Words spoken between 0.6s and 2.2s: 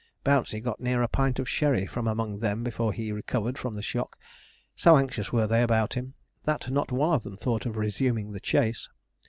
got near a pint of sherry from